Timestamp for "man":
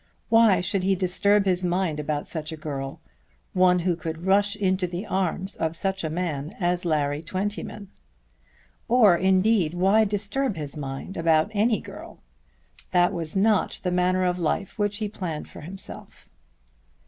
6.09-6.55